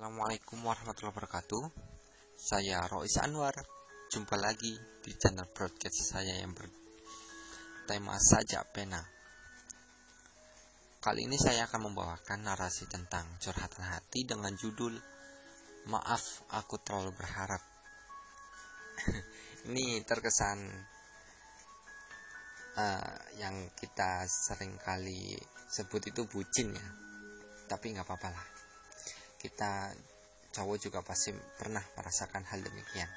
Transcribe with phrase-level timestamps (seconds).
[0.00, 1.60] Assalamualaikum warahmatullahi wabarakatuh.
[2.32, 3.52] Saya Rois Anwar.
[4.08, 4.72] Jumpa lagi
[5.04, 8.96] di channel broadcast saya yang bertema Sajak Pena.
[11.04, 14.96] Kali ini saya akan membawakan narasi tentang curhatan hati dengan judul
[15.92, 17.60] Maaf aku terlalu berharap.
[19.68, 20.64] Ini terkesan
[22.80, 25.36] uh, yang kita sering kali
[25.68, 26.88] sebut itu bucin ya.
[27.68, 28.59] Tapi nggak apa-apa lah
[29.60, 29.92] kita
[30.56, 33.12] cowok juga pasti pernah merasakan hal demikian.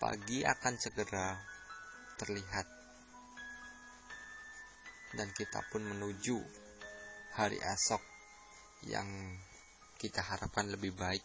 [0.00, 1.36] Pagi akan segera
[2.16, 2.64] terlihat
[5.20, 6.40] dan kita pun menuju
[7.36, 8.00] hari esok
[8.88, 9.04] yang
[10.00, 11.20] kita harapkan lebih baik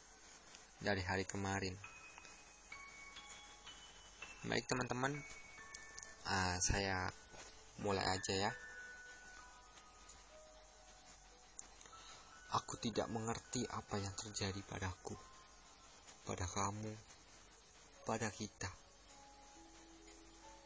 [0.83, 1.79] dari hari kemarin.
[4.51, 5.15] Baik teman-teman,
[6.27, 7.07] uh, saya
[7.79, 8.51] mulai aja ya.
[12.51, 15.15] Aku tidak mengerti apa yang terjadi padaku,
[16.27, 16.91] pada kamu,
[18.03, 18.67] pada kita.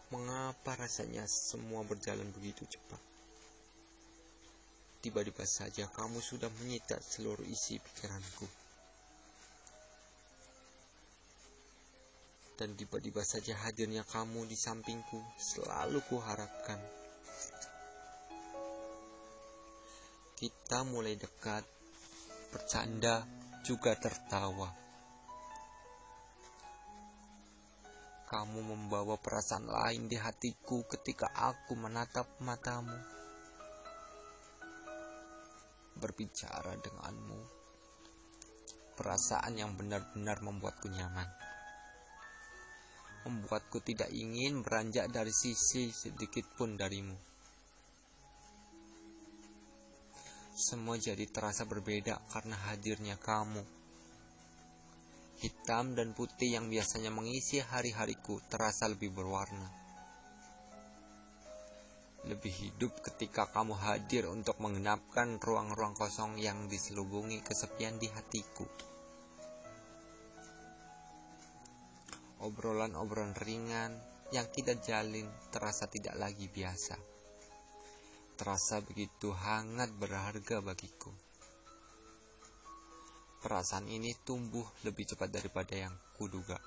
[0.10, 2.98] Mengapa rasanya semua berjalan begitu cepat?
[5.06, 8.50] Tiba-tiba saja kamu sudah menyita seluruh isi pikiranku.
[12.58, 16.82] Dan tiba-tiba saja hadirnya kamu di sampingku selalu kuharapkan.
[20.34, 21.75] Kita mulai dekat
[22.56, 23.28] bercanda,
[23.68, 24.72] juga tertawa.
[28.32, 32.96] Kamu membawa perasaan lain di hatiku ketika aku menatap matamu.
[36.00, 37.40] Berbicara denganmu,
[38.96, 41.28] perasaan yang benar-benar membuatku nyaman.
[43.28, 47.35] Membuatku tidak ingin beranjak dari sisi sedikit pun darimu.
[50.56, 53.60] Semua jadi terasa berbeda karena hadirnya kamu.
[55.44, 59.68] Hitam dan putih yang biasanya mengisi hari-hariku terasa lebih berwarna.
[62.32, 68.64] Lebih hidup ketika kamu hadir untuk mengenapkan ruang-ruang kosong yang diselubungi kesepian di hatiku.
[72.48, 73.92] Obrolan-obrolan ringan
[74.32, 77.15] yang kita jalin terasa tidak lagi biasa
[78.36, 81.08] terasa begitu hangat berharga bagiku.
[83.40, 86.60] Perasaan ini tumbuh lebih cepat daripada yang kuduga.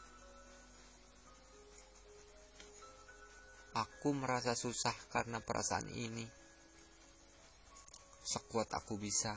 [3.77, 6.25] Aku merasa susah karena perasaan ini.
[8.25, 9.37] Sekuat aku bisa,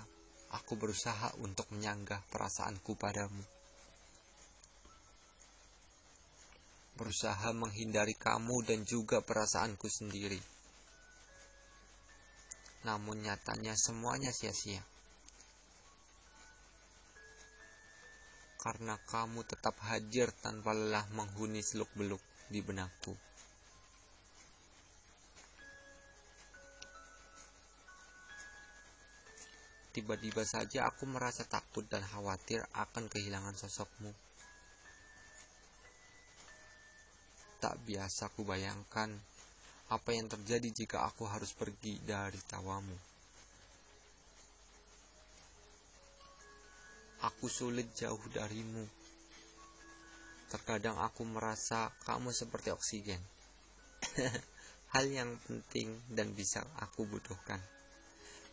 [0.56, 3.44] aku berusaha untuk menyanggah perasaanku padamu.
[6.96, 10.61] Berusaha menghindari kamu dan juga perasaanku sendiri
[12.82, 14.82] namun nyatanya semuanya sia-sia.
[18.62, 23.18] Karena kamu tetap hadir tanpa lelah menghuni seluk-beluk di benakku.
[29.92, 34.14] Tiba-tiba saja aku merasa takut dan khawatir akan kehilangan sosokmu.
[37.60, 39.12] Tak biasa ku bayangkan
[39.92, 42.96] apa yang terjadi jika aku harus pergi dari tawamu?
[47.28, 48.88] Aku sulit jauh darimu.
[50.48, 53.20] Terkadang aku merasa kamu seperti oksigen.
[54.96, 57.60] Hal yang penting dan bisa aku butuhkan.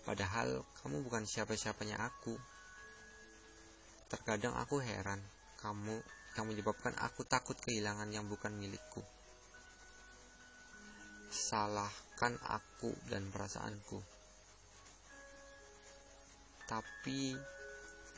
[0.03, 2.35] Padahal kamu bukan siapa-siapanya aku.
[4.11, 5.23] Terkadang aku heran,
[5.63, 6.03] kamu
[6.35, 9.07] yang menyebabkan aku takut kehilangan yang bukan milikku
[11.29, 14.01] salahkan aku dan perasaanku.
[16.69, 17.37] Tapi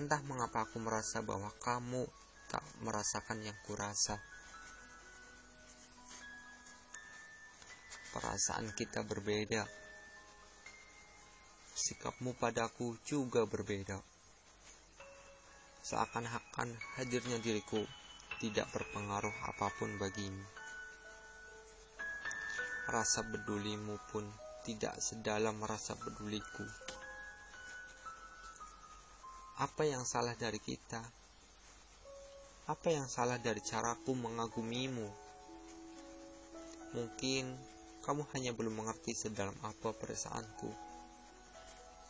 [0.03, 2.07] entah mengapa aku merasa bahwa kamu
[2.51, 4.19] tak merasakan yang kurasa.
[8.11, 9.63] Perasaan kita berbeda.
[11.71, 14.03] Sikapmu padaku juga berbeda.
[15.87, 17.81] Seakan-akan hadirnya diriku
[18.43, 20.60] tidak berpengaruh apa pun bagimu
[22.91, 24.27] rasa pedulimu pun
[24.67, 26.67] tidak sedalam rasa peduliku.
[29.63, 30.99] Apa yang salah dari kita?
[32.67, 35.07] Apa yang salah dari caraku mengagumimu?
[36.99, 37.45] Mungkin
[38.03, 40.71] kamu hanya belum mengerti sedalam apa perasaanku.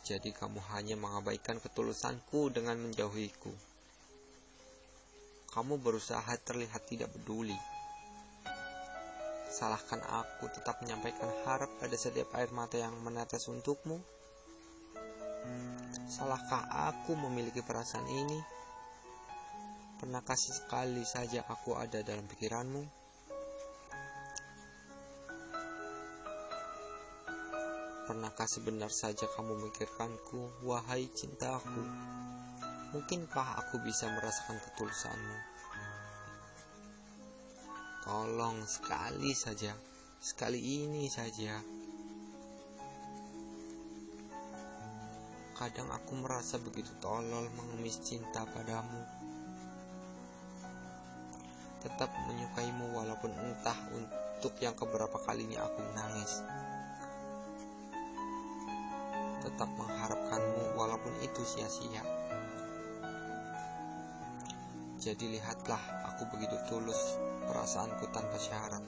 [0.01, 3.53] Jadi kamu hanya mengabaikan ketulusanku dengan menjauhiku.
[5.53, 7.70] Kamu berusaha terlihat tidak peduli
[9.51, 13.99] Salahkan aku tetap menyampaikan harap pada setiap air mata yang menetes untukmu?
[16.07, 18.39] Salahkah aku memiliki perasaan ini?
[19.99, 22.83] Pernahkah sekali saja aku ada dalam pikiranmu?
[28.07, 31.83] Pernahkah sebenar saja kamu memikirkanku, wahai cintaku?
[32.95, 35.37] Mungkinkah aku bisa merasakan ketulusanmu?
[38.11, 39.71] Tolong sekali saja,
[40.19, 41.55] sekali ini saja.
[45.55, 48.99] Kadang aku merasa begitu tolol mengemis cinta padamu.
[51.79, 56.43] Tetap menyukaimu walaupun entah untuk yang keberapa kalinya aku menangis.
[59.39, 62.03] Tetap mengharapkanmu walaupun itu sia-sia.
[65.01, 67.17] Jadi lihatlah aku begitu tulus
[67.49, 68.85] perasaanku tanpa syarat.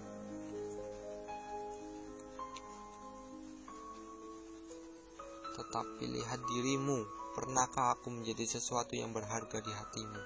[5.58, 7.02] Tetapi lihat dirimu,
[7.34, 10.22] pernahkah aku menjadi sesuatu yang berharga di hatimu?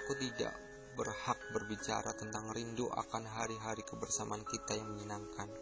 [0.00, 0.56] Aku tidak
[0.96, 5.52] berhak berbicara tentang rindu akan hari-hari kebersamaan kita yang menyenangkan.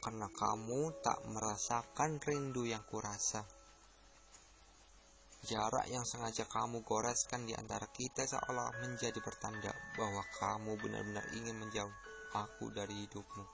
[0.00, 3.55] Karena kamu tak merasakan rindu yang kurasa.
[5.46, 11.54] Jarak yang sengaja kamu goreskan di antara kita seolah menjadi pertanda bahwa kamu benar-benar ingin
[11.62, 11.94] menjauh
[12.34, 13.46] aku dari hidupmu.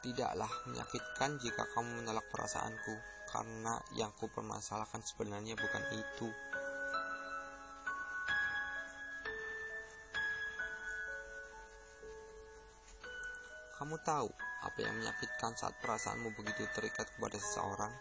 [0.00, 2.96] Tidaklah menyakitkan jika kamu menolak perasaanku,
[3.28, 6.28] karena yang ku permasalahkan sebenarnya bukan itu.
[13.76, 17.92] Kamu tahu apa yang menyakitkan saat perasaanmu begitu terikat kepada seseorang?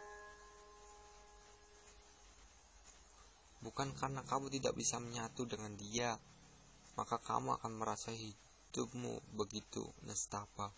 [3.60, 6.16] Bukan karena kamu tidak bisa menyatu dengan dia,
[7.00, 10.72] maka kamu akan merasa hidupmu begitu nestapa.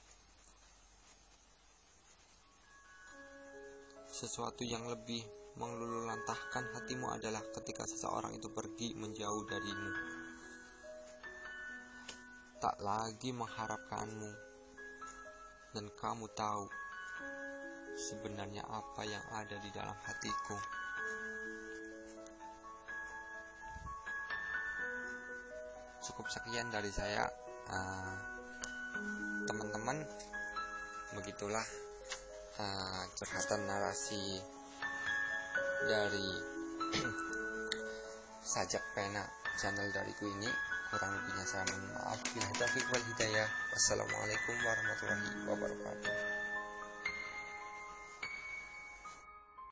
[4.09, 5.25] Sesuatu yang lebih
[5.57, 9.91] mengelululantahkan hatimu adalah ketika seseorang itu pergi menjauh darimu.
[12.61, 14.50] Tak lagi mengharapkanmu
[15.71, 16.67] dan kamu tahu
[17.95, 20.57] sebenarnya apa yang ada di dalam hatiku.
[26.01, 27.27] Cukup sekian dari saya,
[27.71, 28.15] uh,
[29.47, 29.99] teman-teman.
[31.11, 31.67] begitulah
[32.55, 34.39] uh, curhatan narasi
[35.83, 36.29] dari
[38.55, 39.27] sajak pena
[39.59, 40.47] channel dariku ini
[40.91, 42.19] kurang lebihnya saya mohon maaf.
[42.35, 46.40] Bila taufiq wal hidayah wassalamualaikum warahmatullahi wabarakatuh